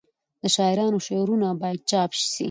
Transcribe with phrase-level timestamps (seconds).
[0.41, 2.39] د شاعرانو شعرونه باید چاپ سي.